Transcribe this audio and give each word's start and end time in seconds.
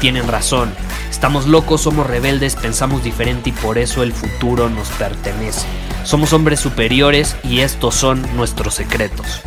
tienen 0.00 0.26
razón. 0.26 0.72
Estamos 1.10 1.46
locos, 1.46 1.82
somos 1.82 2.06
rebeldes, 2.06 2.56
pensamos 2.56 3.04
diferente 3.04 3.50
y 3.50 3.52
por 3.52 3.78
eso 3.78 4.02
el 4.02 4.12
futuro 4.12 4.70
nos 4.70 4.88
pertenece. 4.92 5.68
Somos 6.04 6.32
hombres 6.32 6.58
superiores 6.58 7.36
y 7.44 7.60
estos 7.60 7.94
son 7.94 8.24
nuestros 8.34 8.74
secretos. 8.74 9.42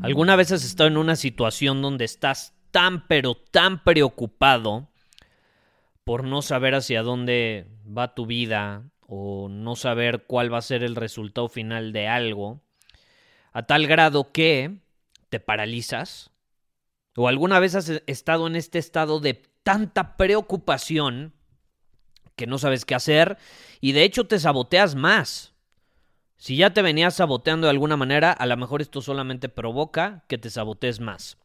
¿Alguna 0.00 0.36
vez 0.36 0.52
has 0.52 0.64
estado 0.64 0.88
en 0.88 0.96
una 0.96 1.16
situación 1.16 1.82
donde 1.82 2.04
estás 2.04 2.54
tan 2.70 3.06
pero 3.08 3.34
tan 3.34 3.82
preocupado 3.82 4.88
por 6.04 6.24
no 6.24 6.40
saber 6.40 6.74
hacia 6.74 7.02
dónde 7.02 7.66
va 7.86 8.14
tu 8.14 8.24
vida 8.24 8.84
o 9.06 9.48
no 9.50 9.74
saber 9.74 10.24
cuál 10.26 10.52
va 10.52 10.58
a 10.58 10.62
ser 10.62 10.84
el 10.84 10.96
resultado 10.96 11.48
final 11.48 11.92
de 11.92 12.08
algo, 12.08 12.62
a 13.52 13.64
tal 13.64 13.86
grado 13.86 14.32
que 14.32 14.78
te 15.28 15.40
paralizas? 15.40 16.30
¿O 17.16 17.28
alguna 17.28 17.58
vez 17.58 17.74
has 17.74 17.88
estado 18.06 18.46
en 18.46 18.56
este 18.56 18.78
estado 18.78 19.20
de 19.20 19.42
tanta 19.62 20.16
preocupación 20.16 21.32
que 22.36 22.46
no 22.46 22.58
sabes 22.58 22.84
qué 22.84 22.94
hacer 22.94 23.36
y 23.80 23.92
de 23.92 24.04
hecho 24.04 24.26
te 24.26 24.38
saboteas 24.38 24.94
más? 24.94 25.52
Si 26.36 26.56
ya 26.56 26.72
te 26.72 26.82
venías 26.82 27.16
saboteando 27.16 27.66
de 27.66 27.72
alguna 27.72 27.96
manera, 27.96 28.30
a 28.30 28.46
lo 28.46 28.56
mejor 28.56 28.80
esto 28.80 29.02
solamente 29.02 29.48
provoca 29.48 30.24
que 30.28 30.38
te 30.38 30.50
sabotees 30.50 31.00
más. 31.00 31.36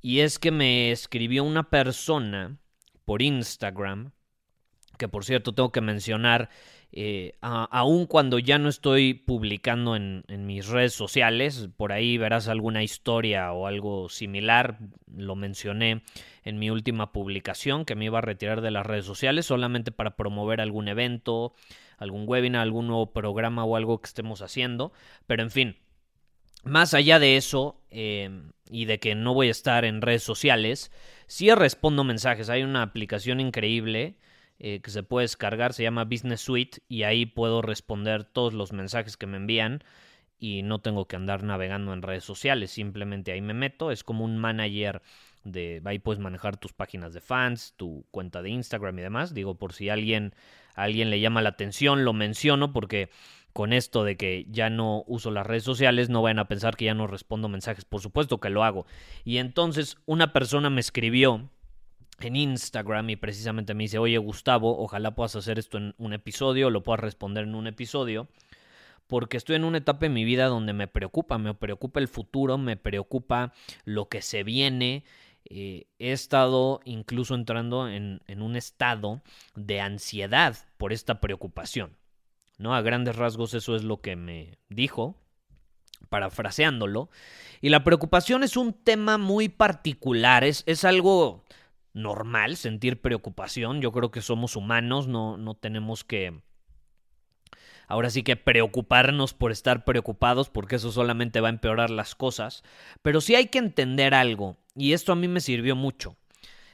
Y 0.00 0.20
es 0.20 0.38
que 0.38 0.52
me 0.52 0.92
escribió 0.92 1.42
una 1.42 1.68
persona 1.68 2.56
por 3.04 3.20
Instagram, 3.22 4.12
que 4.96 5.08
por 5.08 5.24
cierto 5.24 5.52
tengo 5.52 5.72
que 5.72 5.80
mencionar, 5.80 6.50
eh, 6.92 7.36
aun 7.40 8.06
cuando 8.06 8.40
ya 8.40 8.58
no 8.58 8.68
estoy 8.68 9.14
publicando 9.14 9.94
en, 9.94 10.24
mis 10.46 10.66
redes 10.66 10.92
sociales, 10.92 11.68
por 11.76 11.92
ahí 11.92 12.18
verás 12.18 12.48
alguna 12.48 12.82
historia 12.82 13.52
o 13.52 13.66
algo 13.66 14.08
similar, 14.08 14.78
lo 15.14 15.36
mencioné 15.36 16.02
en 16.42 16.58
mi 16.58 16.70
última 16.70 17.12
publicación, 17.12 17.84
que 17.84 17.94
me 17.94 18.06
iba 18.06 18.18
a 18.18 18.22
retirar 18.22 18.60
de 18.60 18.72
las 18.72 18.84
redes 18.84 19.04
sociales 19.04 19.46
solamente 19.46 19.92
para 19.92 20.16
promover 20.16 20.60
algún 20.60 20.88
evento, 20.88 21.54
algún 21.96 22.24
webinar, 22.26 22.62
algún 22.62 22.88
nuevo 22.88 23.12
programa 23.12 23.64
o 23.64 23.76
algo 23.76 24.00
que 24.00 24.06
estemos 24.06 24.42
haciendo, 24.42 24.92
pero 25.28 25.42
en 25.42 25.50
fin, 25.50 25.76
más 26.64 26.92
allá 26.94 27.20
de 27.20 27.36
eso 27.36 27.80
eh, 27.90 28.30
y 28.68 28.86
de 28.86 28.98
que 28.98 29.14
no 29.14 29.32
voy 29.32 29.48
a 29.48 29.52
estar 29.52 29.84
en 29.84 30.02
redes 30.02 30.24
sociales, 30.24 30.90
sí 31.26 31.52
respondo 31.54 32.02
mensajes. 32.02 32.50
Hay 32.50 32.62
una 32.62 32.82
aplicación 32.82 33.38
increíble 33.38 34.16
eh, 34.60 34.80
que 34.80 34.90
se 34.90 35.02
puede 35.02 35.24
descargar, 35.24 35.72
se 35.72 35.82
llama 35.82 36.04
Business 36.04 36.40
Suite 36.40 36.82
y 36.88 37.02
ahí 37.02 37.26
puedo 37.26 37.62
responder 37.62 38.24
todos 38.24 38.54
los 38.54 38.72
mensajes 38.72 39.16
que 39.16 39.26
me 39.26 39.38
envían 39.38 39.82
y 40.38 40.62
no 40.62 40.78
tengo 40.78 41.06
que 41.06 41.16
andar 41.16 41.42
navegando 41.42 41.92
en 41.92 42.02
redes 42.02 42.24
sociales, 42.24 42.70
simplemente 42.70 43.32
ahí 43.32 43.40
me 43.40 43.54
meto, 43.54 43.90
es 43.90 44.04
como 44.04 44.24
un 44.24 44.38
manager 44.38 45.02
de 45.44 45.80
ahí 45.84 45.98
puedes 45.98 46.20
manejar 46.20 46.56
tus 46.58 46.72
páginas 46.72 47.14
de 47.14 47.20
fans, 47.20 47.74
tu 47.76 48.04
cuenta 48.10 48.42
de 48.42 48.50
Instagram 48.50 48.98
y 48.98 49.02
demás. 49.02 49.32
Digo, 49.32 49.54
por 49.54 49.72
si 49.72 49.88
alguien 49.88 50.34
alguien 50.74 51.10
le 51.10 51.20
llama 51.20 51.42
la 51.42 51.50
atención, 51.50 52.04
lo 52.04 52.12
menciono 52.12 52.72
porque 52.72 53.10
con 53.52 53.72
esto 53.72 54.04
de 54.04 54.16
que 54.16 54.46
ya 54.48 54.70
no 54.70 55.02
uso 55.06 55.30
las 55.30 55.46
redes 55.46 55.64
sociales, 55.64 56.08
no 56.08 56.22
vayan 56.22 56.38
a 56.38 56.48
pensar 56.48 56.76
que 56.76 56.84
ya 56.84 56.94
no 56.94 57.06
respondo 57.06 57.48
mensajes, 57.48 57.84
por 57.84 58.00
supuesto 58.00 58.38
que 58.38 58.50
lo 58.50 58.64
hago. 58.64 58.86
Y 59.24 59.38
entonces 59.38 59.96
una 60.06 60.32
persona 60.32 60.70
me 60.70 60.80
escribió 60.80 61.50
en 62.28 62.36
Instagram 62.36 63.10
y 63.10 63.16
precisamente 63.16 63.74
me 63.74 63.84
dice, 63.84 63.98
oye 63.98 64.18
Gustavo, 64.18 64.78
ojalá 64.78 65.14
puedas 65.14 65.36
hacer 65.36 65.58
esto 65.58 65.78
en 65.78 65.94
un 65.98 66.12
episodio, 66.12 66.70
lo 66.70 66.82
puedas 66.82 67.00
responder 67.00 67.44
en 67.44 67.54
un 67.54 67.66
episodio, 67.66 68.28
porque 69.06 69.36
estoy 69.36 69.56
en 69.56 69.64
una 69.64 69.78
etapa 69.78 70.06
en 70.06 70.12
mi 70.12 70.24
vida 70.24 70.46
donde 70.46 70.72
me 70.72 70.86
preocupa, 70.86 71.38
me 71.38 71.54
preocupa 71.54 72.00
el 72.00 72.08
futuro, 72.08 72.58
me 72.58 72.76
preocupa 72.76 73.52
lo 73.84 74.08
que 74.08 74.22
se 74.22 74.44
viene. 74.44 75.04
Eh, 75.46 75.86
he 75.98 76.12
estado 76.12 76.80
incluso 76.84 77.34
entrando 77.34 77.88
en, 77.88 78.20
en 78.28 78.42
un 78.42 78.56
estado 78.56 79.22
de 79.56 79.80
ansiedad 79.80 80.56
por 80.76 80.92
esta 80.92 81.20
preocupación. 81.20 81.96
¿no? 82.60 82.74
A 82.74 82.82
grandes 82.82 83.16
rasgos 83.16 83.54
eso 83.54 83.74
es 83.74 83.82
lo 83.82 84.00
que 84.00 84.16
me 84.16 84.58
dijo, 84.68 85.16
parafraseándolo. 86.10 87.08
Y 87.60 87.70
la 87.70 87.82
preocupación 87.82 88.42
es 88.42 88.56
un 88.56 88.74
tema 88.74 89.18
muy 89.18 89.48
particular, 89.48 90.44
es, 90.44 90.62
es 90.66 90.84
algo 90.84 91.42
normal 91.92 92.56
sentir 92.56 93.00
preocupación, 93.00 93.80
yo 93.80 93.92
creo 93.92 94.10
que 94.10 94.22
somos 94.22 94.56
humanos, 94.56 95.08
no, 95.08 95.36
no 95.36 95.54
tenemos 95.54 96.04
que... 96.04 96.40
Ahora 97.88 98.10
sí 98.10 98.22
que 98.22 98.36
preocuparnos 98.36 99.34
por 99.34 99.50
estar 99.50 99.84
preocupados, 99.84 100.48
porque 100.48 100.76
eso 100.76 100.92
solamente 100.92 101.40
va 101.40 101.48
a 101.48 101.50
empeorar 101.50 101.90
las 101.90 102.14
cosas. 102.14 102.62
Pero 103.02 103.20
sí 103.20 103.34
hay 103.34 103.46
que 103.46 103.58
entender 103.58 104.14
algo, 104.14 104.58
y 104.76 104.92
esto 104.92 105.12
a 105.12 105.16
mí 105.16 105.26
me 105.26 105.40
sirvió 105.40 105.74
mucho. 105.74 106.16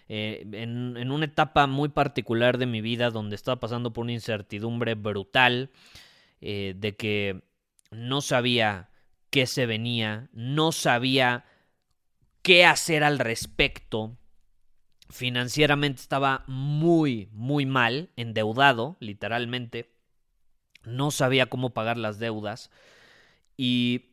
Eh, 0.09 0.47
en, 0.53 1.11
una 1.11 1.25
etapa 1.25 1.67
muy 1.67 1.89
particular 1.89 2.59
de 2.59 2.67
mi 2.67 2.81
vida 2.81 3.11
donde 3.11 3.35
estaba 3.35 3.59
pasando 3.59 3.93
por 3.93 4.03
una 4.03 4.13
incertidumbre 4.13 4.95
brutal, 4.95 5.71
eh, 6.41 6.75
de 6.77 6.97
que 6.97 7.43
no 7.91 8.21
sabía 8.21 8.91
qué 9.31 9.47
se 9.47 9.67
venía, 9.67 10.29
no 10.33 10.71
sabía 10.71 11.45
qué 12.43 12.65
hacer 12.65 13.03
al 13.03 13.19
respecto. 13.19 14.17
Financieramente 15.09 16.01
estaba 16.01 16.45
muy, 16.47 17.29
muy 17.33 17.67
mal, 17.67 18.11
endeudado, 18.17 18.97
literalmente. 19.01 19.91
No 20.85 21.11
sabía 21.11 21.47
cómo 21.47 21.71
pagar 21.71 21.97
las 21.97 22.19
deudas. 22.19 22.71
Y 23.57 24.11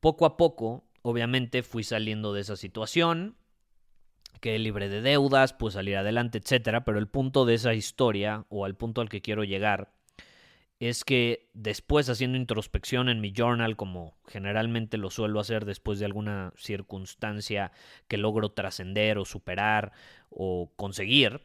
poco 0.00 0.26
a 0.26 0.36
poco, 0.36 0.84
obviamente, 1.02 1.62
fui 1.62 1.84
saliendo 1.84 2.32
de 2.32 2.40
esa 2.40 2.56
situación 2.56 3.36
quede 4.42 4.58
libre 4.58 4.88
de 4.90 5.00
deudas, 5.00 5.54
pues 5.54 5.74
salir 5.74 5.96
adelante, 5.96 6.38
etcétera. 6.38 6.84
Pero 6.84 6.98
el 6.98 7.06
punto 7.08 7.46
de 7.46 7.54
esa 7.54 7.72
historia, 7.72 8.44
o 8.50 8.66
al 8.66 8.74
punto 8.74 9.00
al 9.00 9.08
que 9.08 9.22
quiero 9.22 9.44
llegar, 9.44 9.92
es 10.88 11.04
que 11.04 11.48
después 11.54 12.08
haciendo 12.08 12.36
introspección 12.36 13.08
en 13.08 13.20
mi 13.20 13.32
journal, 13.32 13.76
como 13.76 14.16
generalmente 14.26 14.98
lo 14.98 15.10
suelo 15.10 15.38
hacer 15.38 15.64
después 15.64 15.98
de 16.00 16.06
alguna 16.06 16.52
circunstancia 16.56 17.70
que 18.08 18.16
logro 18.16 18.50
trascender 18.50 19.18
o 19.18 19.24
superar 19.24 19.92
o 20.28 20.72
conseguir, 20.74 21.42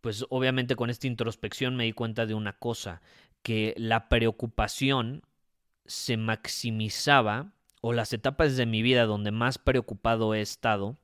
pues 0.00 0.24
obviamente 0.30 0.74
con 0.74 0.88
esta 0.88 1.06
introspección 1.06 1.76
me 1.76 1.84
di 1.84 1.92
cuenta 1.92 2.24
de 2.24 2.34
una 2.34 2.54
cosa, 2.54 3.02
que 3.42 3.74
la 3.76 4.08
preocupación 4.08 5.22
se 5.84 6.16
maximizaba, 6.16 7.52
o 7.82 7.92
las 7.92 8.12
etapas 8.12 8.56
de 8.56 8.64
mi 8.64 8.80
vida 8.80 9.04
donde 9.04 9.32
más 9.32 9.58
preocupado 9.58 10.34
he 10.34 10.40
estado, 10.40 10.96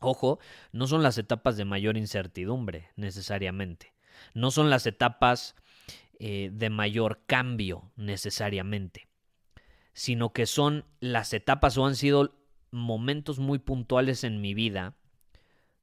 Ojo, 0.00 0.38
no 0.72 0.86
son 0.86 1.02
las 1.02 1.18
etapas 1.18 1.56
de 1.56 1.64
mayor 1.64 1.96
incertidumbre 1.96 2.90
necesariamente, 2.96 3.94
no 4.34 4.50
son 4.50 4.70
las 4.70 4.86
etapas 4.86 5.56
eh, 6.18 6.48
de 6.50 6.70
mayor 6.70 7.26
cambio 7.26 7.92
necesariamente, 7.96 9.08
sino 9.92 10.32
que 10.32 10.46
son 10.46 10.86
las 10.98 11.34
etapas 11.34 11.76
o 11.76 11.84
han 11.84 11.94
sido 11.94 12.34
momentos 12.70 13.38
muy 13.38 13.58
puntuales 13.58 14.24
en 14.24 14.40
mi 14.40 14.54
vida 14.54 14.96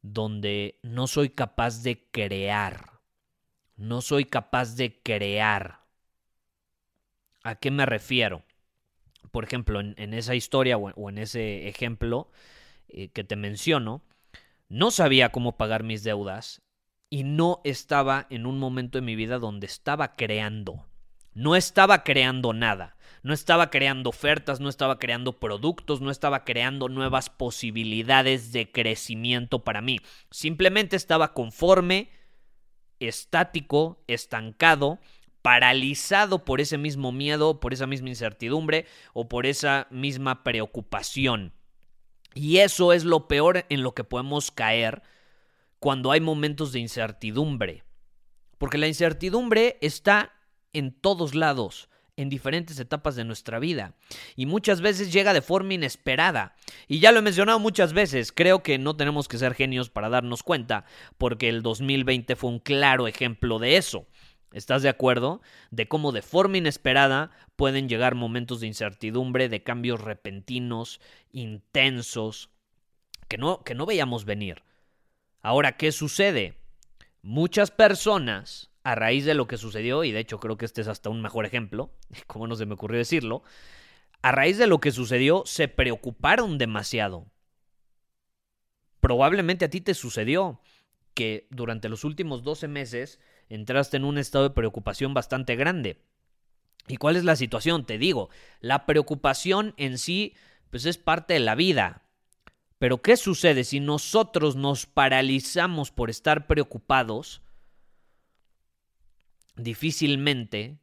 donde 0.01 0.79
no 0.81 1.05
soy 1.05 1.29
capaz 1.29 1.83
de 1.83 2.09
crear, 2.09 2.99
no 3.75 4.01
soy 4.01 4.25
capaz 4.25 4.75
de 4.75 4.99
crear. 5.01 5.83
¿A 7.43 7.55
qué 7.55 7.69
me 7.69 7.85
refiero? 7.85 8.43
Por 9.31 9.43
ejemplo, 9.43 9.79
en, 9.81 10.13
esa 10.15 10.33
historia 10.33 10.77
o 10.77 11.09
en 11.09 11.17
ese 11.19 11.67
ejemplo, 11.67 12.31
eh, 12.87 13.09
que 13.09 13.23
te 13.23 13.35
menciono, 13.35 14.03
no 14.67 14.89
sabía 14.89 15.29
cómo 15.29 15.57
pagar 15.57 15.83
mis 15.83 16.03
deudas 16.03 16.62
y 17.13 17.23
no 17.25 17.61
estaba 17.63 18.25
en 18.31 18.47
un 18.47 18.57
momento 18.57 18.97
de 18.97 19.03
mi 19.03 19.15
vida 19.15 19.37
donde 19.37 19.67
estaba 19.67 20.15
creando. 20.15 20.87
No 21.35 21.55
estaba 21.55 22.03
creando 22.03 22.53
nada. 22.53 22.97
No 23.21 23.35
estaba 23.35 23.69
creando 23.69 24.09
ofertas, 24.09 24.59
no 24.59 24.67
estaba 24.67 24.97
creando 24.97 25.33
productos, 25.33 26.01
no 26.01 26.09
estaba 26.09 26.43
creando 26.43 26.89
nuevas 26.89 27.29
posibilidades 27.29 28.51
de 28.51 28.71
crecimiento 28.71 29.63
para 29.63 29.79
mí. 29.79 29.99
Simplemente 30.31 30.95
estaba 30.95 31.35
conforme, 31.35 32.09
estático, 32.99 34.03
estancado, 34.07 34.97
paralizado 35.43 36.43
por 36.43 36.61
ese 36.61 36.79
mismo 36.79 37.11
miedo, 37.11 37.59
por 37.59 37.73
esa 37.73 37.85
misma 37.85 38.09
incertidumbre 38.09 38.87
o 39.13 39.29
por 39.29 39.45
esa 39.45 39.85
misma 39.91 40.43
preocupación. 40.43 41.53
Y 42.33 42.57
eso 42.57 42.91
es 42.91 43.03
lo 43.03 43.27
peor 43.27 43.67
en 43.69 43.83
lo 43.83 43.93
que 43.93 44.03
podemos 44.03 44.49
caer 44.49 45.03
cuando 45.83 46.13
hay 46.13 46.21
momentos 46.21 46.71
de 46.71 46.79
incertidumbre. 46.79 47.83
Porque 48.57 48.77
la 48.77 48.87
incertidumbre 48.87 49.77
está 49.81 50.31
en 50.71 50.93
todos 50.93 51.35
lados 51.35 51.89
en 52.15 52.29
diferentes 52.29 52.79
etapas 52.79 53.17
de 53.17 53.25
nuestra 53.25 53.59
vida 53.59 53.93
y 54.37 54.45
muchas 54.45 54.79
veces 54.79 55.11
llega 55.11 55.33
de 55.33 55.41
forma 55.41 55.73
inesperada. 55.73 56.55
Y 56.87 56.99
ya 56.99 57.11
lo 57.11 57.19
he 57.19 57.21
mencionado 57.21 57.59
muchas 57.59 57.91
veces, 57.91 58.31
creo 58.31 58.63
que 58.63 58.77
no 58.77 58.95
tenemos 58.95 59.27
que 59.27 59.37
ser 59.37 59.55
genios 59.55 59.89
para 59.89 60.07
darnos 60.07 60.41
cuenta, 60.41 60.85
porque 61.17 61.49
el 61.49 61.61
2020 61.61 62.37
fue 62.37 62.51
un 62.51 62.59
claro 62.59 63.05
ejemplo 63.09 63.59
de 63.59 63.75
eso. 63.75 64.07
¿Estás 64.53 64.83
de 64.83 64.89
acuerdo? 64.89 65.41
De 65.69 65.89
cómo 65.89 66.13
de 66.13 66.21
forma 66.21 66.59
inesperada 66.59 67.31
pueden 67.57 67.89
llegar 67.89 68.15
momentos 68.15 68.61
de 68.61 68.67
incertidumbre, 68.67 69.49
de 69.49 69.63
cambios 69.63 69.99
repentinos, 69.99 71.01
intensos, 71.33 72.51
que 73.27 73.37
no, 73.37 73.65
que 73.65 73.75
no 73.75 73.85
veíamos 73.85 74.23
venir. 74.23 74.63
Ahora, 75.43 75.75
¿qué 75.75 75.91
sucede? 75.91 76.57
Muchas 77.21 77.69
personas 77.69 78.71
a 78.83 78.95
raíz 78.95 79.25
de 79.25 79.33
lo 79.33 79.45
que 79.45 79.57
sucedió, 79.57 80.05
y 80.05 80.11
de 80.11 80.19
hecho 80.19 80.39
creo 80.39 80.57
que 80.57 80.65
este 80.65 80.81
es 80.81 80.87
hasta 80.87 81.09
un 81.09 81.21
mejor 81.21 81.45
ejemplo, 81.45 81.91
como 82.27 82.47
no 82.47 82.55
se 82.55 82.65
me 82.65 82.73
ocurrió 82.73 82.97
decirlo, 82.97 83.43
a 84.21 84.31
raíz 84.31 84.57
de 84.57 84.67
lo 84.67 84.79
que 84.79 84.91
sucedió 84.91 85.43
se 85.45 85.67
preocuparon 85.67 86.57
demasiado. 86.57 87.27
Probablemente 89.01 89.65
a 89.65 89.69
ti 89.69 89.81
te 89.81 89.93
sucedió 89.93 90.61
que 91.13 91.47
durante 91.51 91.89
los 91.89 92.05
últimos 92.05 92.43
12 92.43 92.69
meses 92.69 93.19
entraste 93.49 93.97
en 93.97 94.05
un 94.05 94.17
estado 94.17 94.45
de 94.45 94.55
preocupación 94.55 95.13
bastante 95.13 95.57
grande. 95.57 96.01
¿Y 96.87 96.95
cuál 96.95 97.17
es 97.17 97.25
la 97.25 97.35
situación? 97.35 97.85
Te 97.85 97.97
digo, 97.97 98.29
la 98.61 98.85
preocupación 98.85 99.73
en 99.75 99.97
sí 99.97 100.35
pues 100.69 100.85
es 100.85 100.97
parte 100.97 101.33
de 101.33 101.41
la 101.41 101.55
vida. 101.55 102.02
Pero 102.83 103.01
¿qué 103.01 103.15
sucede 103.15 103.63
si 103.63 103.79
nosotros 103.79 104.57
nos 104.57 104.87
paralizamos 104.87 105.89
por 105.89 106.09
estar 106.09 106.47
preocupados? 106.47 107.41
difícilmente 109.55 110.81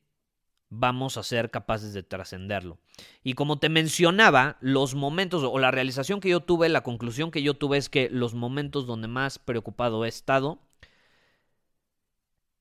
vamos 0.71 1.19
a 1.19 1.23
ser 1.23 1.51
capaces 1.51 1.93
de 1.93 2.03
trascenderlo. 2.03 2.79
Y 3.23 3.35
como 3.35 3.59
te 3.59 3.69
mencionaba, 3.69 4.57
los 4.63 4.95
momentos 4.95 5.45
o 5.45 5.59
la 5.59 5.71
realización 5.71 6.21
que 6.21 6.31
yo 6.31 6.41
tuve, 6.41 6.71
la 6.71 6.83
conclusión 6.83 7.31
que 7.31 7.43
yo 7.43 7.53
tuve 7.53 7.77
es 7.77 7.91
que 7.91 8.09
los 8.09 8.33
momentos 8.33 8.87
donde 8.87 9.07
más 9.07 9.39
preocupado 9.39 10.07
he 10.07 10.09
estado 10.09 10.59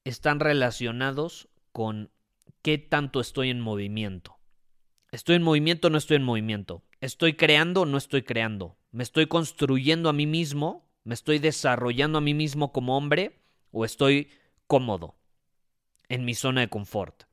están 0.04 0.42
relacionados 0.42 1.48
con 1.72 2.12
qué 2.62 2.78
tanto 2.78 3.22
estoy 3.22 3.52
en 3.52 3.62
movimiento. 3.62 4.38
¿Estoy 5.14 5.38
en 5.38 5.44
movimiento 5.44 5.88
o 5.88 5.92
no 5.92 5.98
estoy 5.98 6.18
en 6.18 6.24
movimiento? 6.24 6.84
¿Estoy 7.00 7.36
creando 7.36 7.84
o 7.84 7.86
no 7.86 7.98
estoy 7.98 8.24
creando? 8.24 8.76
¿Me 8.92 9.04
estoy 9.04 9.28
construyendo 9.28 10.10
a 10.10 10.14
mí 10.14 10.26
mismo? 10.26 10.90
¿Me 11.04 11.14
estoy 11.14 11.40
desarrollando 11.40 12.18
a 12.18 12.22
mí 12.22 12.34
mismo 12.34 12.72
como 12.72 12.98
hombre? 12.98 13.40
¿O 13.72 13.86
estoy 13.86 14.30
cómodo? 14.68 15.20
en 16.10 16.26
mi 16.26 16.34
zona 16.34 16.62
de 16.62 16.70
confort. 16.70 17.24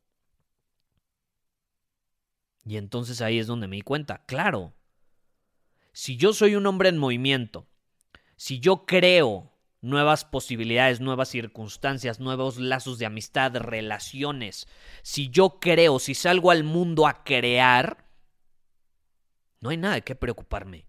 Y 2.64 2.76
entonces 2.76 3.20
ahí 3.20 3.38
es 3.38 3.47
donde 3.47 3.67
me 3.67 3.76
di 3.76 3.82
cuenta, 3.82 4.25
claro, 4.26 4.75
si 5.93 6.17
yo 6.17 6.32
soy 6.32 6.55
un 6.55 6.67
hombre 6.67 6.91
en 6.91 6.99
movimiento, 6.99 7.67
si 8.37 8.61
yo 8.61 8.85
creo 8.87 9.52
nuevas 9.81 10.25
posibilidades, 10.25 11.00
nuevas 11.00 11.29
circunstancias, 11.29 12.20
nuevos 12.20 12.59
lazos 12.59 12.99
de 12.99 13.06
amistad, 13.06 13.55
relaciones, 13.56 14.69
si 15.02 15.31
yo 15.31 15.59
creo, 15.61 15.99
si 15.99 16.14
salgo 16.14 16.50
al 16.50 16.64
mundo 16.64 17.06
a 17.06 17.25
crear, 17.25 18.05
no 19.61 19.70
hay 19.70 19.76
nada 19.76 19.94
de 19.94 20.02
qué 20.02 20.14
preocuparme. 20.14 20.86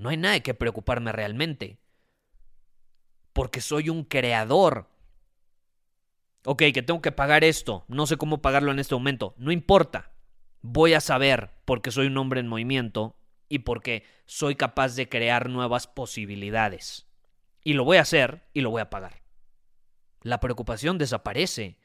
No 0.00 0.08
hay 0.08 0.16
nada 0.16 0.32
de 0.32 0.42
qué 0.42 0.54
preocuparme 0.54 1.12
realmente. 1.12 1.78
Porque 3.34 3.60
soy 3.60 3.90
un 3.90 4.04
creador. 4.04 4.88
Ok, 6.46 6.62
que 6.72 6.82
tengo 6.82 7.02
que 7.02 7.12
pagar 7.12 7.44
esto, 7.44 7.84
no 7.86 8.06
sé 8.06 8.16
cómo 8.16 8.40
pagarlo 8.40 8.72
en 8.72 8.78
este 8.78 8.94
momento, 8.94 9.34
no 9.36 9.52
importa, 9.52 10.10
voy 10.62 10.94
a 10.94 11.00
saber 11.00 11.50
porque 11.66 11.90
soy 11.90 12.06
un 12.06 12.16
hombre 12.16 12.40
en 12.40 12.48
movimiento 12.48 13.14
y 13.50 13.58
porque 13.58 14.04
soy 14.24 14.56
capaz 14.56 14.94
de 14.94 15.10
crear 15.10 15.50
nuevas 15.50 15.86
posibilidades. 15.86 17.06
Y 17.62 17.74
lo 17.74 17.84
voy 17.84 17.98
a 17.98 18.02
hacer 18.02 18.48
y 18.54 18.62
lo 18.62 18.70
voy 18.70 18.80
a 18.80 18.88
pagar. 18.88 19.20
La 20.22 20.40
preocupación 20.40 20.96
desaparece. 20.96 21.76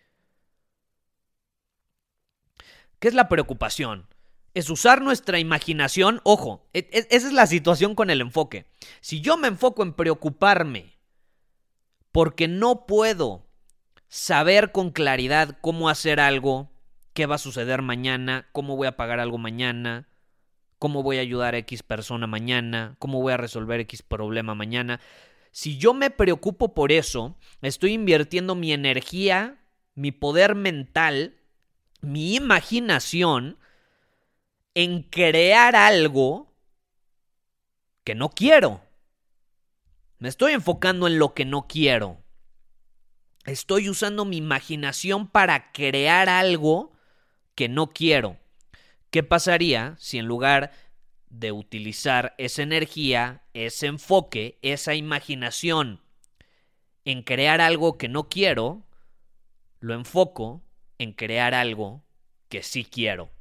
¿Qué 3.00 3.10
es 3.10 3.14
la 3.14 3.28
preocupación? 3.28 4.08
Es 4.56 4.70
usar 4.70 5.02
nuestra 5.02 5.38
imaginación. 5.38 6.22
Ojo, 6.24 6.66
e, 6.74 6.90
e, 6.92 7.08
esa 7.12 7.28
es 7.28 7.34
la 7.34 7.46
situación 7.46 7.94
con 7.94 8.10
el 8.10 8.22
enfoque. 8.22 8.66
Si 9.02 9.22
yo 9.22 9.38
me 9.38 9.50
enfoco 9.50 9.84
en 9.84 9.94
preocuparme 9.94 10.96
porque 12.14 12.48
no 12.48 12.86
puedo 12.88 13.46
saber 14.08 14.72
con 14.72 14.92
claridad 14.92 15.58
cómo 15.60 15.90
hacer 15.90 16.22
algo, 16.22 16.72
qué 17.14 17.26
va 17.26 17.36
a 17.36 17.38
suceder 17.38 17.82
mañana, 17.82 18.48
cómo 18.54 18.78
voy 18.78 18.88
a 18.88 18.96
pagar 18.96 19.20
algo 19.20 19.38
mañana, 19.38 20.08
cómo 20.80 21.04
voy 21.04 21.18
a 21.18 21.22
ayudar 21.22 21.54
a 21.54 21.58
X 21.58 21.84
persona 21.84 22.26
mañana, 22.26 22.96
cómo 23.00 23.22
voy 23.22 23.34
a 23.34 23.38
resolver 23.38 23.82
X 23.82 24.04
problema 24.04 24.56
mañana. 24.56 25.02
Si 25.52 25.78
yo 25.78 25.94
me 25.94 26.12
preocupo 26.12 26.74
por 26.74 26.94
eso, 26.94 27.36
estoy 27.62 27.92
invirtiendo 27.92 28.56
mi 28.56 28.72
energía, 28.72 29.58
mi 29.96 30.14
poder 30.14 30.56
mental, 30.56 31.36
mi 32.00 32.36
imaginación 32.36 33.58
en 34.76 35.04
crear 35.04 35.74
algo 35.76 36.54
que 38.04 38.14
no 38.14 38.30
quiero. 38.30 38.82
Me 40.20 40.28
estoy 40.28 40.52
enfocando 40.52 41.08
en 41.08 41.18
lo 41.18 41.34
que 41.34 41.46
no 41.46 41.66
quiero. 41.66 42.22
Estoy 43.46 43.90
usando 43.90 44.26
mi 44.26 44.38
imaginación 44.38 45.28
para 45.30 45.72
crear 45.72 46.28
algo 46.28 46.92
que 47.56 47.70
no 47.70 47.92
quiero. 47.92 48.38
¿Qué 49.12 49.24
pasaría 49.24 49.96
si 49.98 50.18
en 50.18 50.26
lugar 50.26 50.72
de 51.30 51.54
utilizar 51.54 52.36
esa 52.38 52.62
energía, 52.62 53.44
ese 53.54 53.88
enfoque, 53.88 54.60
esa 54.62 54.94
imaginación 54.94 56.02
en 57.06 57.24
crear 57.24 57.62
algo 57.62 57.98
que 57.98 58.10
no 58.10 58.28
quiero, 58.28 58.84
lo 59.80 59.94
enfoco 59.94 60.64
en 60.98 61.14
crear 61.14 61.54
algo 61.54 62.04
que 62.50 62.62
sí 62.62 62.84
quiero? 62.84 63.35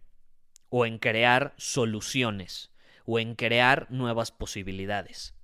O 0.77 0.87
en 0.87 0.99
crear 0.99 1.55
soluciones, 1.57 2.73
o 3.05 3.21
en 3.21 3.37
crear 3.37 3.87
nuevas 3.91 4.33
posibilidades. 4.33 5.35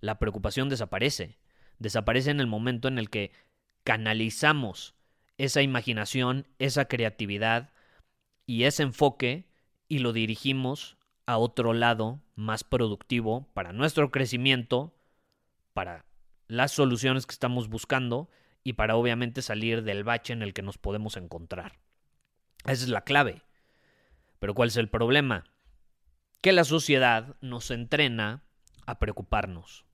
La 0.00 0.18
preocupación 0.18 0.68
desaparece 0.68 1.38
desaparece 1.82 2.30
en 2.30 2.40
el 2.40 2.46
momento 2.46 2.88
en 2.88 2.98
el 2.98 3.10
que 3.10 3.32
canalizamos 3.84 4.94
esa 5.36 5.60
imaginación, 5.60 6.46
esa 6.58 6.86
creatividad 6.86 7.72
y 8.46 8.64
ese 8.64 8.84
enfoque 8.84 9.48
y 9.88 9.98
lo 9.98 10.12
dirigimos 10.12 10.96
a 11.26 11.38
otro 11.38 11.74
lado 11.74 12.20
más 12.34 12.64
productivo 12.64 13.48
para 13.52 13.72
nuestro 13.72 14.10
crecimiento, 14.10 14.94
para 15.72 16.06
las 16.46 16.72
soluciones 16.72 17.26
que 17.26 17.32
estamos 17.32 17.68
buscando 17.68 18.30
y 18.64 18.74
para 18.74 18.96
obviamente 18.96 19.42
salir 19.42 19.82
del 19.82 20.04
bache 20.04 20.32
en 20.32 20.42
el 20.42 20.54
que 20.54 20.62
nos 20.62 20.78
podemos 20.78 21.16
encontrar. 21.16 21.78
Esa 22.64 22.84
es 22.84 22.88
la 22.88 23.02
clave. 23.02 23.42
Pero 24.42 24.54
¿cuál 24.54 24.70
es 24.70 24.76
el 24.76 24.88
problema? 24.88 25.44
Que 26.40 26.50
la 26.50 26.64
sociedad 26.64 27.36
nos 27.40 27.70
entrena 27.70 28.42
a 28.86 28.98
preocuparnos. 28.98 29.86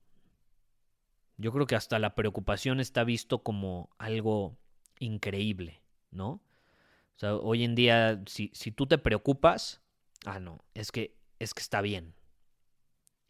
Yo 1.37 1.53
creo 1.53 1.67
que 1.67 1.77
hasta 1.77 1.99
la 1.99 2.15
preocupación 2.15 2.81
está 2.81 3.05
visto 3.05 3.43
como 3.43 3.91
algo 3.99 4.57
increíble, 5.01 5.83
¿no? 6.11 6.31
O 6.31 7.19
sea, 7.19 7.35
hoy 7.35 7.63
en 7.63 7.75
día, 7.75 8.23
si, 8.25 8.51
si 8.55 8.73
tú 8.73 8.87
te 8.87 8.97
preocupas, 8.97 9.83
ah, 10.25 10.41
no, 10.41 10.65
es 10.73 10.93
que, 10.93 11.15
es 11.39 11.53
que 11.53 11.61
está 11.61 11.83
bien. 11.83 12.15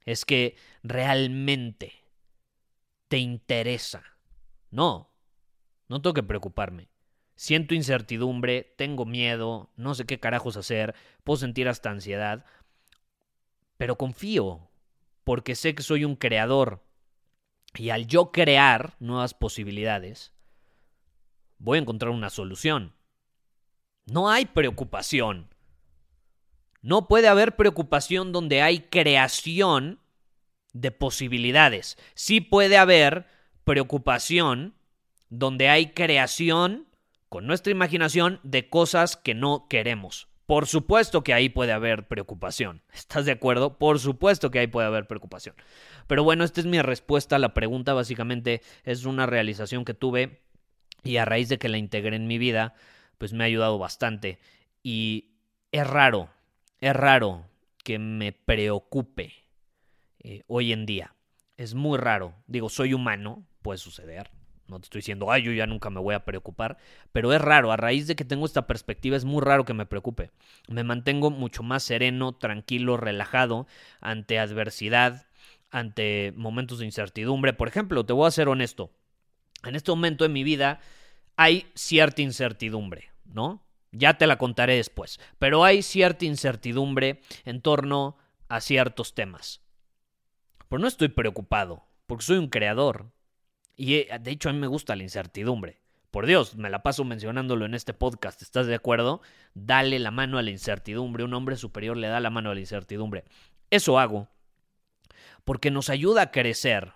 Es 0.05 0.25
que 0.25 0.55
realmente 0.85 1.95
te 3.09 3.19
interesa. 3.19 4.05
No, 4.71 5.11
no 5.89 6.01
tengo 6.01 6.15
que 6.15 6.23
preocuparme. 6.23 6.89
Siento 7.38 7.76
incertidumbre, 7.76 8.75
tengo 8.76 9.07
miedo, 9.07 9.71
no 9.76 9.95
sé 9.95 10.07
qué 10.07 10.18
carajos 10.18 10.57
hacer, 10.57 10.97
puedo 11.23 11.37
sentir 11.37 11.68
hasta 11.68 11.88
ansiedad, 11.88 12.45
pero 13.76 13.97
confío, 13.97 14.68
porque 15.23 15.54
sé 15.54 15.76
que 15.76 15.85
soy 15.85 16.04
un 16.04 16.16
creador, 16.16 16.83
y 17.76 17.90
al 17.90 18.09
yo 18.09 18.33
crear 18.33 18.97
nuevas 18.99 19.35
posibilidades, 19.35 20.33
voy 21.59 21.78
a 21.78 21.83
encontrar 21.83 22.11
una 22.11 22.28
solución. 22.28 22.97
No 24.04 24.28
hay 24.30 24.47
preocupación. 24.47 25.49
No 26.83 27.07
puede 27.07 27.28
haber 27.28 27.54
preocupación 27.54 28.33
donde 28.33 28.62
hay 28.62 28.80
creación 28.80 30.00
de 30.73 30.90
posibilidades. 30.90 31.99
Sí 32.14 32.40
puede 32.40 32.78
haber 32.78 33.28
preocupación 33.62 34.75
donde 35.28 35.68
hay 35.68 35.92
creación 35.92 36.88
con 37.28 37.47
nuestra 37.47 37.73
imaginación 37.73 38.40
de 38.42 38.68
cosas 38.68 39.16
que 39.16 39.35
no 39.35 39.66
queremos. 39.68 40.28
Por 40.47 40.66
supuesto 40.66 41.23
que 41.23 41.35
ahí 41.35 41.50
puede 41.50 41.73
haber 41.73 42.08
preocupación. 42.08 42.82
¿Estás 42.92 43.26
de 43.26 43.32
acuerdo? 43.32 43.76
Por 43.78 43.99
supuesto 43.99 44.50
que 44.50 44.58
ahí 44.58 44.66
puede 44.66 44.87
haber 44.87 45.06
preocupación. 45.06 45.54
Pero 46.06 46.25
bueno, 46.25 46.42
esta 46.42 46.61
es 46.61 46.66
mi 46.66 46.80
respuesta 46.80 47.37
a 47.37 47.38
la 47.38 47.52
pregunta. 47.52 47.92
Básicamente 47.92 48.62
es 48.85 49.04
una 49.04 49.26
realización 49.26 49.85
que 49.85 49.92
tuve 49.92 50.40
y 51.04 51.18
a 51.18 51.26
raíz 51.26 51.50
de 51.50 51.58
que 51.58 51.68
la 51.68 51.76
integré 51.76 52.16
en 52.16 52.26
mi 52.26 52.38
vida, 52.38 52.75
pues 53.18 53.35
me 53.35 53.44
ha 53.44 53.47
ayudado 53.47 53.78
bastante. 53.78 54.38
Y 54.82 55.32
es 55.70 55.87
raro, 55.87 56.30
es 56.80 56.97
raro 56.97 57.44
que 57.85 57.99
me 57.99 58.32
preocupe 58.32 59.35
eh, 60.20 60.44
hoy 60.47 60.73
en 60.73 60.87
día. 60.87 61.14
Es 61.58 61.75
muy 61.75 61.99
raro. 61.99 62.35
Digo, 62.47 62.70
soy 62.70 62.94
humano, 62.94 63.47
puede 63.61 63.78
suceder. 63.78 64.30
No 64.69 64.79
te 64.79 64.85
estoy 64.85 65.01
diciendo, 65.01 65.33
ay, 65.33 65.43
yo 65.43 65.53
ya 65.53 65.67
nunca 65.67 65.91
me 65.91 66.01
voy 66.01 66.15
a 66.15 66.25
preocupar, 66.25 66.77
pero 67.13 67.33
es 67.33 67.41
raro, 67.41 67.73
a 67.73 67.77
raíz 67.77 68.07
de 68.07 68.17
que 68.17 68.25
tengo 68.25 68.45
esta 68.45 68.67
perspectiva 68.67 69.17
es 69.17 69.25
muy 69.25 69.43
raro 69.43 69.65
que 69.65 69.75
me 69.75 69.87
preocupe. 69.87 70.31
Me 70.69 70.85
mantengo 70.85 71.31
mucho 71.31 71.63
más 71.63 71.83
sereno, 71.83 72.33
tranquilo, 72.33 72.99
relajado 72.99 73.67
ante 74.01 74.39
adversidad, 74.39 75.27
ante 75.71 76.33
momentos 76.37 76.79
de 76.79 76.85
incertidumbre. 76.85 77.55
Por 77.55 77.69
ejemplo, 77.69 78.05
te 78.05 78.13
voy 78.13 78.29
a 78.29 78.31
ser 78.31 78.49
honesto, 78.49 78.91
en 79.65 79.75
este 79.75 79.91
momento 79.91 80.25
en 80.25 80.33
mi 80.33 80.45
vida 80.45 80.81
hay 81.37 81.67
cierta 81.75 82.23
incertidumbre, 82.23 83.11
¿no? 83.25 83.63
Ya 83.91 84.19
te 84.19 84.27
la 84.27 84.39
contaré 84.39 84.77
después, 84.77 85.19
pero 85.39 85.65
hay 85.65 85.83
cierta 85.83 86.25
incertidumbre 86.25 87.21
en 87.45 87.63
torno 87.63 88.17
a 88.49 88.61
ciertos 88.61 89.15
temas. 89.15 89.63
Pero 90.69 90.81
no 90.81 90.87
estoy 90.87 91.09
preocupado, 91.09 91.85
porque 92.07 92.25
soy 92.25 92.39
un 92.39 92.49
creador, 92.49 93.11
y 93.78 93.94
eh, 93.94 94.08
de 94.20 94.30
hecho 94.30 94.50
a 94.50 94.52
mí 94.52 94.58
me 94.58 94.66
gusta 94.66 94.94
la 94.94 95.04
incertidumbre. 95.04 95.80
Por 96.11 96.26
Dios, 96.26 96.56
me 96.56 96.68
la 96.68 96.82
paso 96.82 97.04
mencionándolo 97.04 97.64
en 97.64 97.75
este 97.75 97.94
podcast, 97.94 98.42
¿estás 98.42 98.66
de 98.66 98.75
acuerdo? 98.75 99.23
Dale 99.54 99.99
la 99.99 100.11
mano 100.11 100.37
a 100.37 100.42
la 100.42 100.50
incertidumbre, 100.50 101.25
un 101.25 101.32
hombre 101.32 101.56
superior 101.56 101.97
le 101.97 102.08
da 102.08 102.20
la 102.20 102.30
mano 102.30 102.50
a 102.50 102.54
la 102.54 102.61
incertidumbre. 102.61 103.25
Eso 103.70 103.99
hago 103.99 104.28
porque 105.49 105.70
nos 105.70 105.88
ayuda 105.88 106.20
a 106.20 106.30
crecer, 106.30 106.92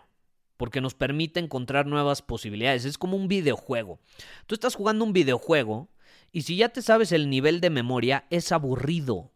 porque 0.58 0.82
nos 0.82 0.92
permite 0.92 1.40
encontrar 1.40 1.86
nuevas 1.86 2.20
posibilidades. 2.20 2.84
Es 2.84 2.98
como 2.98 3.16
un 3.16 3.26
videojuego. 3.26 3.98
Tú 4.46 4.54
estás 4.54 4.74
jugando 4.74 5.06
un 5.06 5.14
videojuego 5.14 5.88
y 6.32 6.42
si 6.42 6.56
ya 6.56 6.68
te 6.68 6.82
sabes 6.82 7.12
el 7.12 7.30
nivel 7.30 7.62
de 7.62 7.70
memoria, 7.70 8.26
es 8.28 8.52
aburrido. 8.52 9.32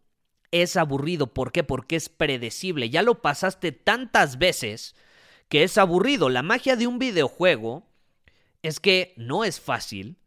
Es 0.51 0.77
aburrido. 0.77 1.33
¿Por 1.33 1.51
qué? 1.51 1.63
Porque 1.63 1.95
es 1.95 2.09
predecible. 2.09 2.91
Ya 2.91 3.01
lo 3.01 3.23
pasaste 3.23 3.71
tantas 3.71 4.37
veces 4.37 4.95
que 5.49 5.63
es 5.63 5.77
aburrido. 5.77 6.29
La 6.29 6.43
magia 6.43 6.75
de 6.75 6.87
un 6.87 6.99
videojuego 6.99 7.87
es 8.61 8.79
que 8.79 9.13
no 9.17 9.43
es 9.43 9.59
fácil, 9.59 10.17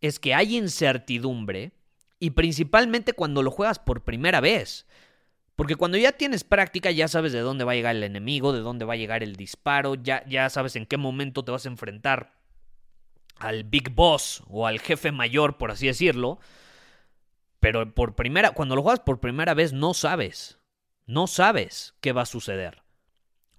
es 0.00 0.18
que 0.18 0.34
hay 0.34 0.56
incertidumbre 0.56 1.72
y 2.18 2.30
principalmente 2.30 3.12
cuando 3.12 3.42
lo 3.42 3.50
juegas 3.50 3.78
por 3.78 4.04
primera 4.04 4.40
vez. 4.40 4.86
Porque 5.56 5.76
cuando 5.76 5.98
ya 5.98 6.12
tienes 6.12 6.44
práctica 6.44 6.90
ya 6.90 7.08
sabes 7.08 7.32
de 7.32 7.40
dónde 7.40 7.64
va 7.64 7.72
a 7.72 7.74
llegar 7.74 7.96
el 7.96 8.02
enemigo, 8.02 8.52
de 8.52 8.60
dónde 8.60 8.84
va 8.84 8.94
a 8.94 8.96
llegar 8.96 9.22
el 9.22 9.36
disparo, 9.36 9.94
ya, 9.94 10.24
ya 10.26 10.48
sabes 10.48 10.76
en 10.76 10.86
qué 10.86 10.96
momento 10.96 11.44
te 11.44 11.52
vas 11.52 11.66
a 11.66 11.68
enfrentar 11.68 12.32
al 13.36 13.64
Big 13.64 13.90
Boss 13.90 14.42
o 14.48 14.66
al 14.66 14.80
jefe 14.80 15.12
mayor, 15.12 15.58
por 15.58 15.70
así 15.70 15.86
decirlo. 15.86 16.38
Pero 17.58 17.94
por 17.94 18.14
primera, 18.14 18.52
cuando 18.52 18.74
lo 18.74 18.82
juegas 18.82 19.00
por 19.00 19.20
primera 19.20 19.52
vez 19.54 19.72
no 19.72 19.92
sabes, 19.92 20.58
no 21.06 21.26
sabes 21.26 21.94
qué 22.00 22.12
va 22.12 22.22
a 22.22 22.26
suceder. 22.26 22.79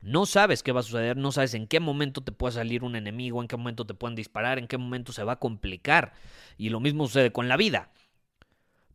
No 0.01 0.25
sabes 0.25 0.63
qué 0.63 0.71
va 0.71 0.79
a 0.79 0.83
suceder, 0.83 1.15
no 1.15 1.31
sabes 1.31 1.53
en 1.53 1.67
qué 1.67 1.79
momento 1.79 2.21
te 2.21 2.31
puede 2.31 2.53
salir 2.53 2.83
un 2.83 2.95
enemigo, 2.95 3.41
en 3.41 3.47
qué 3.47 3.55
momento 3.55 3.85
te 3.85 3.93
pueden 3.93 4.15
disparar, 4.15 4.57
en 4.57 4.67
qué 4.67 4.77
momento 4.77 5.13
se 5.13 5.23
va 5.23 5.33
a 5.33 5.39
complicar. 5.39 6.13
Y 6.57 6.69
lo 6.69 6.79
mismo 6.79 7.05
sucede 7.05 7.31
con 7.31 7.47
la 7.47 7.55
vida. 7.55 7.91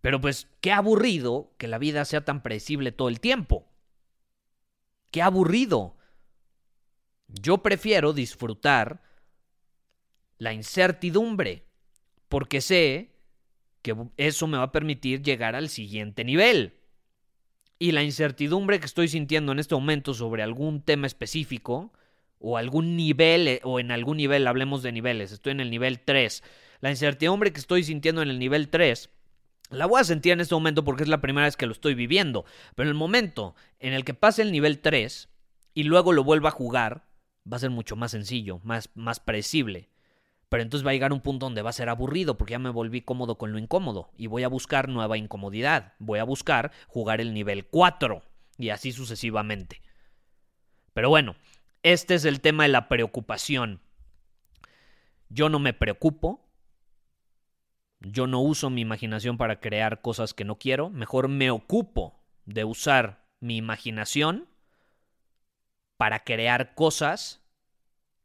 Pero 0.01 0.21
pues, 0.21 0.49
qué 0.61 0.73
aburrido 0.73 1.53
que 1.59 1.69
la 1.69 1.79
vida 1.79 2.05
sea 2.05 2.25
tan 2.25 2.43
predecible 2.43 2.91
todo 2.91 3.09
el 3.09 3.21
tiempo. 3.21 3.69
Qué 5.13 5.23
aburrido. 5.23 5.97
Yo 7.29 7.59
prefiero 7.59 8.13
disfrutar 8.13 9.01
la 10.39 10.53
incertidumbre, 10.53 11.67
porque 12.29 12.61
sé 12.61 13.13
que 13.83 13.97
eso 14.17 14.47
me 14.49 14.59
va 14.59 14.65
a 14.65 14.73
permitir 14.73 15.23
llegar 15.23 15.55
al 15.55 15.69
siguiente 15.69 16.25
nivel 16.25 16.76
y 17.79 17.93
la 17.93 18.03
incertidumbre 18.03 18.81
que 18.81 18.87
estoy 18.87 19.09
sintiendo 19.09 19.53
en 19.53 19.59
este 19.59 19.75
momento 19.75 20.15
sobre 20.15 20.43
algún 20.43 20.83
tema 20.83 21.07
específico 21.07 21.93
o 22.39 22.57
algún 22.57 22.97
nivel 22.97 23.49
eh, 23.49 23.61
o 23.65 23.81
en 23.81 23.91
algún 23.91 24.17
nivel, 24.17 24.47
hablemos 24.47 24.83
de 24.83 24.93
niveles, 24.93 25.33
estoy 25.33 25.53
en 25.53 25.61
el 25.61 25.71
nivel 25.71 26.01
3. 26.01 26.43
La 26.81 26.91
incertidumbre 26.91 27.53
que 27.53 27.61
estoy 27.61 27.85
sintiendo 27.85 28.23
en 28.23 28.29
el 28.29 28.39
nivel 28.39 28.69
3 28.69 29.11
la 29.71 29.87
voy 29.87 30.01
a 30.01 30.05
sentir 30.05 30.33
en 30.33 30.41
este 30.41 30.55
momento 30.55 30.85
porque 30.85 31.03
es 31.03 31.09
la 31.09 31.21
primera 31.21 31.47
vez 31.47 31.57
que 31.57 31.67
lo 31.67 31.73
estoy 31.73 31.95
viviendo, 31.95 32.45
pero 32.75 32.89
en 32.89 32.91
el 32.91 32.99
momento 32.99 33.55
en 33.81 33.93
el 33.93 34.05
que 34.05 34.15
pase 34.15 34.43
el 34.43 34.53
nivel 34.53 34.79
3 34.79 35.29
y 35.75 35.83
luego 35.83 36.13
lo 36.13 36.25
vuelva 36.25 36.51
a 36.51 36.53
jugar, 36.53 37.07
va 37.51 37.57
a 37.57 37.61
ser 37.61 37.71
mucho 37.71 37.97
más 37.97 38.13
sencillo, 38.13 38.61
más, 38.63 38.91
más 38.95 39.19
predecible. 39.19 39.89
Pero 40.49 40.63
entonces 40.63 40.87
va 40.87 40.91
a 40.91 40.95
llegar 40.95 41.13
un 41.13 41.21
punto 41.21 41.47
donde 41.47 41.63
va 41.63 41.71
a 41.71 41.75
ser 41.75 41.89
aburrido 41.89 42.39
porque 42.39 42.53
ya 42.53 42.59
me 42.59 42.71
volví 42.71 43.03
cómodo 43.03 43.37
con 43.37 43.53
lo 43.53 43.59
incómodo 43.59 44.11
y 44.17 44.29
voy 44.29 44.45
a 44.45 44.49
buscar 44.49 44.89
nueva 44.89 45.19
incomodidad. 45.19 45.95
Voy 45.99 46.21
a 46.21 46.25
buscar 46.25 46.73
jugar 46.87 47.21
el 47.21 47.35
nivel 47.35 47.67
4 47.67 48.23
y 48.59 48.71
así 48.71 48.93
sucesivamente. 48.93 49.83
Pero 50.95 51.09
bueno, 51.09 51.37
este 51.83 52.15
es 52.15 52.25
el 52.25 52.41
tema 52.41 52.63
de 52.63 52.71
la 52.71 52.89
preocupación. 52.89 53.81
Yo 55.29 55.49
no 55.49 55.59
me 55.59 55.73
preocupo. 55.73 56.41
Yo 58.01 58.27
no 58.27 58.41
uso 58.41 58.71
mi 58.71 58.83
imaginación 58.83 59.37
para 59.39 59.61
crear 59.61 60.01
cosas 60.01 60.33
que 60.33 60.45
no 60.45 60.59
quiero. 60.59 60.91
Mejor 60.91 61.29
me 61.29 61.51
ocupo 61.51 62.21
de 62.45 62.65
usar 62.65 63.27
mi 63.41 63.57
imaginación 63.57 64.49
para 65.97 66.25
crear 66.25 66.75
cosas 66.75 67.43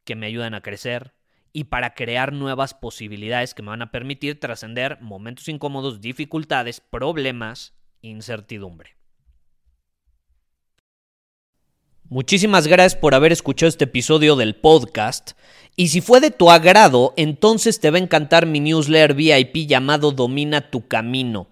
que 0.04 0.14
me 0.14 0.26
ayudan 0.26 0.54
a 0.54 0.60
crecer, 0.60 1.14
y 1.52 1.64
para 1.64 1.94
crear 1.94 2.32
nuevas 2.32 2.74
posibilidades 2.74 3.54
que 3.54 3.62
me 3.62 3.68
van 3.68 3.82
a 3.82 3.90
permitir 3.90 4.40
trascender 4.40 4.98
momentos 5.00 5.48
incómodos, 5.48 6.00
dificultades, 6.00 6.80
problemas, 6.80 7.74
incertidumbre. 8.00 8.96
Muchísimas 12.12 12.66
gracias 12.66 12.94
por 13.00 13.14
haber 13.14 13.32
escuchado 13.32 13.68
este 13.68 13.84
episodio 13.84 14.36
del 14.36 14.54
podcast. 14.54 15.30
Y 15.76 15.88
si 15.88 16.02
fue 16.02 16.20
de 16.20 16.30
tu 16.30 16.50
agrado, 16.50 17.14
entonces 17.16 17.80
te 17.80 17.90
va 17.90 17.96
a 17.96 18.02
encantar 18.02 18.44
mi 18.44 18.60
newsletter 18.60 19.14
VIP 19.14 19.66
llamado 19.66 20.12
Domina 20.12 20.70
tu 20.70 20.86
Camino. 20.86 21.48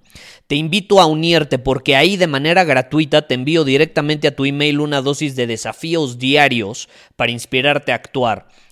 Te 0.47 0.57
invito 0.57 1.01
a 1.01 1.07
unirte 1.07 1.59
porque 1.59 1.97
ahí 1.97 2.19
de 2.19 2.27
manera 2.27 2.65
gratuita 2.65 3.27
te 3.27 3.35
envío 3.35 3.65
directamente 3.65 4.29
a 4.29 4.37
tu 4.37 4.45
email 4.45 4.81
una 4.81 5.01
dosis 5.01 5.35
de 5.35 5.47
desafíos 5.47 6.19
diarios 6.19 6.91
para 7.17 7.33
inspirarte 7.33 7.93
a 7.93 7.95
actuar. 7.95 8.49